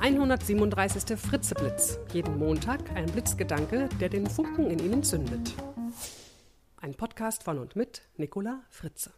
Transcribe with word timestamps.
Der 0.00 0.06
137. 0.06 1.18
Fritzeblitz. 1.18 1.98
Jeden 2.14 2.38
Montag 2.38 2.90
ein 2.92 3.04
Blitzgedanke, 3.04 3.86
der 4.00 4.08
den 4.08 4.26
Funken 4.26 4.70
in 4.70 4.78
Ihnen 4.78 5.02
zündet. 5.02 5.54
Ein 6.78 6.94
Podcast 6.94 7.42
von 7.42 7.58
und 7.58 7.76
mit 7.76 8.00
Nicola 8.16 8.62
Fritze. 8.70 9.12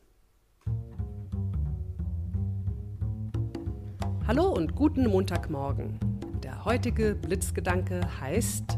Hallo 4.26 4.52
und 4.52 4.74
guten 4.74 5.06
Montagmorgen. 5.06 6.00
Der 6.42 6.64
heutige 6.64 7.14
Blitzgedanke 7.14 8.00
heißt 8.20 8.76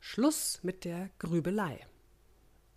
Schluss 0.00 0.60
mit 0.64 0.84
der 0.84 1.08
Grübelei. 1.18 1.80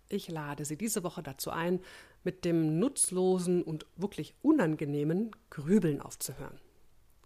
Ich 0.08 0.30
lade 0.30 0.64
Sie 0.64 0.78
diese 0.78 1.04
Woche 1.04 1.22
dazu 1.22 1.50
ein, 1.50 1.80
mit 2.24 2.46
dem 2.46 2.78
nutzlosen 2.78 3.62
und 3.62 3.84
wirklich 3.96 4.34
unangenehmen 4.40 5.36
Grübeln 5.50 6.00
aufzuhören. 6.00 6.58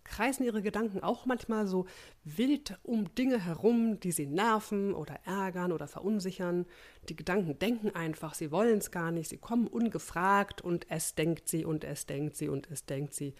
Kreisen 0.04 0.44
Ihre 0.44 0.62
Gedanken 0.62 1.02
auch 1.02 1.26
manchmal 1.26 1.66
so 1.66 1.86
wild 2.24 2.78
um 2.82 3.14
Dinge 3.14 3.44
herum, 3.44 3.98
die 4.00 4.12
Sie 4.12 4.26
nerven 4.26 4.94
oder 4.94 5.18
ärgern 5.24 5.72
oder 5.72 5.88
verunsichern? 5.88 6.66
Die 7.08 7.16
Gedanken 7.16 7.58
denken 7.58 7.94
einfach, 7.94 8.34
sie 8.34 8.50
wollen 8.50 8.78
es 8.78 8.90
gar 8.90 9.10
nicht, 9.10 9.30
sie 9.30 9.38
kommen 9.38 9.66
ungefragt 9.66 10.60
und 10.60 10.90
es 10.90 11.14
denkt 11.14 11.48
sie 11.48 11.64
und 11.64 11.84
es 11.84 12.06
denkt 12.06 12.36
sie 12.36 12.48
und 12.48 12.70
es 12.70 12.84
denkt 12.84 13.14
sie. 13.14 13.34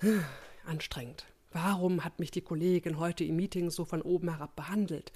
Anstrengend. 0.66 1.26
Warum 1.52 2.04
hat 2.04 2.18
mich 2.18 2.30
die 2.30 2.40
Kollegin 2.40 2.98
heute 2.98 3.24
im 3.24 3.36
Meeting 3.36 3.70
so 3.70 3.84
von 3.84 4.00
oben 4.02 4.30
herab 4.30 4.56
behandelt? 4.56 5.12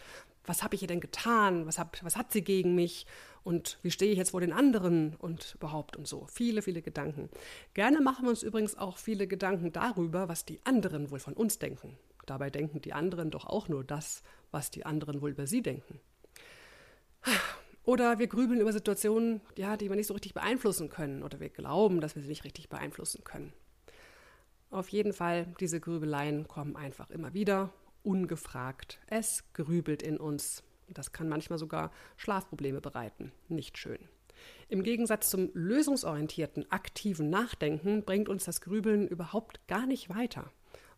was 0.46 0.62
habe 0.62 0.74
ich 0.74 0.82
ihr 0.82 0.88
denn 0.88 1.00
getan? 1.00 1.66
Was, 1.66 1.78
hab, 1.78 2.02
was 2.02 2.16
hat 2.16 2.32
sie 2.32 2.42
gegen 2.42 2.74
mich? 2.74 3.06
Und 3.46 3.78
wie 3.82 3.92
stehe 3.92 4.10
ich 4.10 4.18
jetzt 4.18 4.32
vor 4.32 4.40
den 4.40 4.52
anderen? 4.52 5.14
Und 5.14 5.54
überhaupt 5.54 5.96
und 5.96 6.08
so. 6.08 6.26
Viele, 6.26 6.62
viele 6.62 6.82
Gedanken. 6.82 7.30
Gerne 7.74 8.00
machen 8.00 8.24
wir 8.24 8.30
uns 8.30 8.42
übrigens 8.42 8.76
auch 8.76 8.98
viele 8.98 9.28
Gedanken 9.28 9.70
darüber, 9.70 10.28
was 10.28 10.44
die 10.44 10.58
anderen 10.64 11.12
wohl 11.12 11.20
von 11.20 11.32
uns 11.32 11.60
denken. 11.60 11.96
Dabei 12.26 12.50
denken 12.50 12.80
die 12.80 12.92
anderen 12.92 13.30
doch 13.30 13.46
auch 13.46 13.68
nur 13.68 13.84
das, 13.84 14.24
was 14.50 14.72
die 14.72 14.84
anderen 14.84 15.20
wohl 15.20 15.30
über 15.30 15.46
sie 15.46 15.62
denken. 15.62 16.00
Oder 17.84 18.18
wir 18.18 18.26
grübeln 18.26 18.60
über 18.60 18.72
Situationen, 18.72 19.40
ja, 19.56 19.76
die 19.76 19.88
wir 19.88 19.94
nicht 19.94 20.08
so 20.08 20.14
richtig 20.14 20.34
beeinflussen 20.34 20.88
können. 20.88 21.22
Oder 21.22 21.38
wir 21.38 21.48
glauben, 21.48 22.00
dass 22.00 22.16
wir 22.16 22.22
sie 22.22 22.28
nicht 22.28 22.42
richtig 22.42 22.68
beeinflussen 22.68 23.22
können. 23.22 23.52
Auf 24.70 24.88
jeden 24.88 25.12
Fall, 25.12 25.54
diese 25.60 25.78
Grübeleien 25.78 26.48
kommen 26.48 26.74
einfach 26.74 27.10
immer 27.10 27.32
wieder 27.32 27.72
ungefragt. 28.02 28.98
Es 29.06 29.44
grübelt 29.52 30.02
in 30.02 30.16
uns. 30.16 30.64
Das 30.88 31.12
kann 31.12 31.28
manchmal 31.28 31.58
sogar 31.58 31.90
Schlafprobleme 32.16 32.80
bereiten. 32.80 33.32
Nicht 33.48 33.78
schön. 33.78 33.98
Im 34.68 34.82
Gegensatz 34.82 35.30
zum 35.30 35.50
lösungsorientierten, 35.54 36.70
aktiven 36.70 37.30
Nachdenken 37.30 38.04
bringt 38.04 38.28
uns 38.28 38.44
das 38.44 38.60
Grübeln 38.60 39.08
überhaupt 39.08 39.66
gar 39.68 39.86
nicht 39.86 40.08
weiter. 40.08 40.50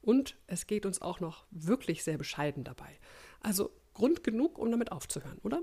Und 0.03 0.37
es 0.47 0.67
geht 0.67 0.87
uns 0.87 1.03
auch 1.03 1.21
noch 1.21 1.47
wirklich 1.51 2.03
sehr 2.05 2.19
bescheiden 2.19 2.65
dabei. 2.65 2.99
Also 3.41 3.71
Grund 3.95 4.23
genug, 4.23 4.59
um 4.59 4.71
damit 4.71 4.93
aufzuhören, 4.93 5.39
oder? 5.43 5.63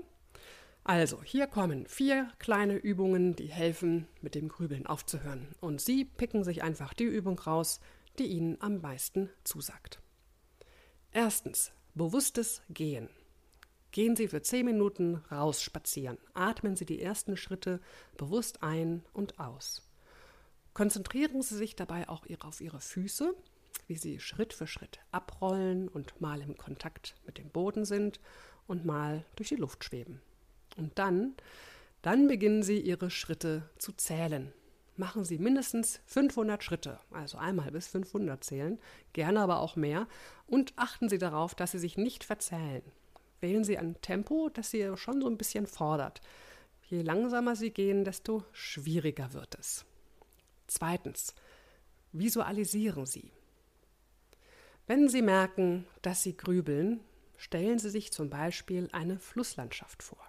Also, 0.84 1.20
hier 1.22 1.48
kommen 1.48 1.86
vier 1.88 2.30
kleine 2.38 2.76
Übungen, 2.76 3.34
die 3.34 3.48
helfen, 3.48 4.06
mit 4.20 4.36
dem 4.36 4.48
Grübeln 4.48 4.86
aufzuhören. 4.86 5.48
Und 5.60 5.80
Sie 5.80 6.04
picken 6.04 6.44
sich 6.44 6.62
einfach 6.62 6.94
die 6.94 7.04
Übung 7.04 7.40
raus, 7.40 7.80
die 8.20 8.26
Ihnen 8.26 8.56
am 8.60 8.80
meisten 8.80 9.28
zusagt. 9.42 10.00
Erstens, 11.10 11.72
bewusstes 11.94 12.62
Gehen. 12.68 13.08
Gehen 13.96 14.14
Sie 14.14 14.28
für 14.28 14.42
zehn 14.42 14.66
Minuten 14.66 15.22
raus 15.32 15.62
spazieren. 15.62 16.18
Atmen 16.34 16.76
Sie 16.76 16.84
die 16.84 17.00
ersten 17.00 17.38
Schritte 17.38 17.80
bewusst 18.18 18.62
ein 18.62 19.02
und 19.14 19.40
aus. 19.40 19.88
Konzentrieren 20.74 21.40
Sie 21.40 21.56
sich 21.56 21.76
dabei 21.76 22.06
auch 22.06 22.26
auf 22.40 22.60
Ihre 22.60 22.82
Füße, 22.82 23.34
wie 23.86 23.96
sie 23.96 24.20
Schritt 24.20 24.52
für 24.52 24.66
Schritt 24.66 24.98
abrollen 25.12 25.88
und 25.88 26.20
mal 26.20 26.42
im 26.42 26.58
Kontakt 26.58 27.14
mit 27.24 27.38
dem 27.38 27.48
Boden 27.48 27.86
sind 27.86 28.20
und 28.66 28.84
mal 28.84 29.24
durch 29.34 29.48
die 29.48 29.56
Luft 29.56 29.82
schweben. 29.82 30.20
Und 30.76 30.98
dann, 30.98 31.34
dann 32.02 32.28
beginnen 32.28 32.62
Sie 32.62 32.78
Ihre 32.78 33.08
Schritte 33.08 33.70
zu 33.78 33.92
zählen 33.92 34.52
machen 34.98 35.24
Sie 35.24 35.38
mindestens 35.38 36.00
500 36.06 36.62
Schritte, 36.62 36.98
also 37.10 37.36
einmal 37.36 37.70
bis 37.70 37.86
500 37.88 38.42
zählen, 38.42 38.78
gerne 39.12 39.40
aber 39.40 39.60
auch 39.60 39.76
mehr, 39.76 40.06
und 40.46 40.72
achten 40.76 41.10
Sie 41.10 41.18
darauf, 41.18 41.54
dass 41.54 41.72
Sie 41.72 41.78
sich 41.78 41.98
nicht 41.98 42.24
verzählen. 42.24 42.82
Wählen 43.40 43.64
Sie 43.64 43.78
ein 43.78 44.00
Tempo, 44.00 44.48
das 44.48 44.70
Sie 44.70 44.96
schon 44.96 45.20
so 45.20 45.28
ein 45.28 45.38
bisschen 45.38 45.66
fordert. 45.66 46.20
Je 46.88 47.02
langsamer 47.02 47.56
Sie 47.56 47.70
gehen, 47.70 48.04
desto 48.04 48.44
schwieriger 48.52 49.32
wird 49.32 49.56
es. 49.58 49.84
Zweitens, 50.66 51.34
visualisieren 52.12 53.06
Sie. 53.06 53.32
Wenn 54.86 55.08
Sie 55.08 55.22
merken, 55.22 55.86
dass 56.02 56.22
Sie 56.22 56.36
grübeln, 56.36 57.00
stellen 57.36 57.78
Sie 57.78 57.90
sich 57.90 58.12
zum 58.12 58.30
Beispiel 58.30 58.88
eine 58.92 59.18
Flusslandschaft 59.18 60.02
vor. 60.02 60.24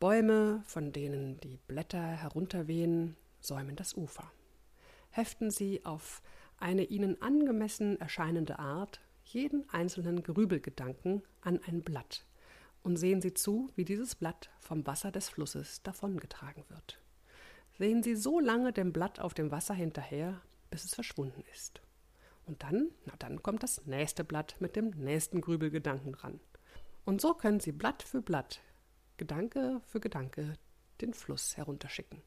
Bäume, 0.00 0.62
von 0.66 0.92
denen 0.92 1.40
die 1.40 1.58
Blätter 1.68 2.02
herunterwehen, 2.02 3.16
säumen 3.40 3.76
das 3.76 3.94
Ufer. 3.94 4.30
Heften 5.10 5.50
Sie 5.50 5.84
auf 5.84 6.22
eine 6.58 6.84
Ihnen 6.84 7.20
angemessen 7.22 8.00
erscheinende 8.00 8.58
Art 8.58 9.00
jeden 9.26 9.68
einzelnen 9.70 10.22
Grübelgedanken 10.22 11.22
an 11.40 11.60
ein 11.66 11.82
Blatt 11.82 12.24
und 12.82 12.96
sehen 12.96 13.20
Sie 13.20 13.34
zu, 13.34 13.70
wie 13.74 13.84
dieses 13.84 14.14
Blatt 14.14 14.50
vom 14.60 14.86
Wasser 14.86 15.10
des 15.10 15.28
Flusses 15.28 15.82
davongetragen 15.82 16.64
wird. 16.68 17.00
Sehen 17.78 18.02
Sie 18.02 18.14
so 18.14 18.38
lange 18.38 18.72
dem 18.72 18.92
Blatt 18.92 19.18
auf 19.18 19.34
dem 19.34 19.50
Wasser 19.50 19.74
hinterher, 19.74 20.40
bis 20.70 20.84
es 20.84 20.94
verschwunden 20.94 21.42
ist. 21.52 21.82
Und 22.46 22.62
dann, 22.62 22.90
na 23.04 23.14
dann 23.18 23.42
kommt 23.42 23.64
das 23.64 23.84
nächste 23.86 24.22
Blatt 24.22 24.56
mit 24.60 24.76
dem 24.76 24.90
nächsten 24.90 25.40
Grübelgedanken 25.40 26.12
dran. 26.12 26.40
Und 27.04 27.20
so 27.20 27.34
können 27.34 27.58
Sie 27.58 27.72
Blatt 27.72 28.04
für 28.04 28.22
Blatt, 28.22 28.60
Gedanke 29.16 29.80
für 29.86 29.98
Gedanke 29.98 30.54
den 31.00 31.12
Fluss 31.12 31.56
herunterschicken. 31.56 32.22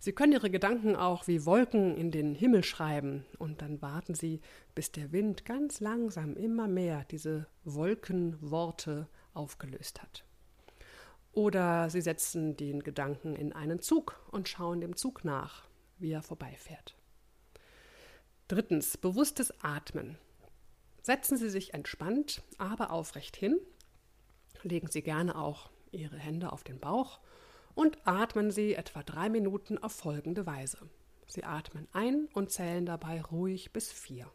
Sie 0.00 0.12
können 0.12 0.32
Ihre 0.32 0.50
Gedanken 0.50 0.94
auch 0.94 1.26
wie 1.26 1.44
Wolken 1.44 1.96
in 1.96 2.12
den 2.12 2.34
Himmel 2.34 2.62
schreiben 2.62 3.24
und 3.38 3.62
dann 3.62 3.82
warten 3.82 4.14
Sie, 4.14 4.40
bis 4.74 4.92
der 4.92 5.10
Wind 5.10 5.44
ganz 5.44 5.80
langsam 5.80 6.36
immer 6.36 6.68
mehr 6.68 7.04
diese 7.10 7.46
Wolkenworte 7.64 9.08
aufgelöst 9.34 10.00
hat. 10.00 10.24
Oder 11.32 11.90
Sie 11.90 12.00
setzen 12.00 12.56
den 12.56 12.82
Gedanken 12.82 13.34
in 13.34 13.52
einen 13.52 13.80
Zug 13.80 14.24
und 14.30 14.48
schauen 14.48 14.80
dem 14.80 14.96
Zug 14.96 15.24
nach, 15.24 15.68
wie 15.98 16.12
er 16.12 16.22
vorbeifährt. 16.22 16.96
Drittens, 18.46 18.96
bewusstes 18.96 19.52
Atmen. 19.62 20.16
Setzen 21.02 21.36
Sie 21.36 21.50
sich 21.50 21.74
entspannt, 21.74 22.42
aber 22.56 22.92
aufrecht 22.92 23.36
hin. 23.36 23.58
Legen 24.62 24.88
Sie 24.88 25.02
gerne 25.02 25.36
auch 25.36 25.70
Ihre 25.90 26.16
Hände 26.16 26.52
auf 26.52 26.62
den 26.62 26.78
Bauch 26.78 27.20
und 27.78 27.96
atmen 28.08 28.50
Sie 28.50 28.74
etwa 28.74 29.04
drei 29.04 29.28
Minuten 29.28 29.78
auf 29.78 29.92
folgende 29.92 30.46
Weise. 30.46 30.78
Sie 31.28 31.44
atmen 31.44 31.86
ein 31.92 32.26
und 32.34 32.50
zählen 32.50 32.84
dabei 32.84 33.22
ruhig 33.22 33.72
bis 33.72 33.92
vier, 33.92 34.28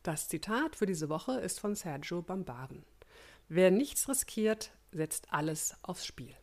Das 0.01 0.29
Zitat 0.29 0.77
für 0.77 0.85
diese 0.85 1.09
Woche 1.09 1.39
ist 1.39 1.59
von 1.59 1.75
Sergio 1.75 2.21
Bambaren. 2.21 2.85
Wer 3.49 3.71
nichts 3.71 4.07
riskiert, 4.07 4.71
setzt 4.91 5.33
alles 5.33 5.75
aufs 5.81 6.05
Spiel. 6.05 6.33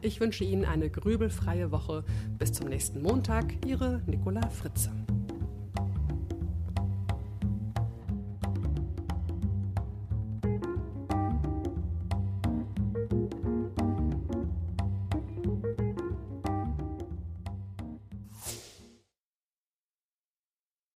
Ich 0.00 0.18
wünsche 0.20 0.44
Ihnen 0.44 0.64
eine 0.64 0.90
grübelfreie 0.90 1.70
Woche. 1.70 2.04
Bis 2.38 2.52
zum 2.52 2.68
nächsten 2.68 3.02
Montag, 3.02 3.66
Ihre 3.66 4.02
Nicola 4.06 4.48
Fritze. 4.48 4.90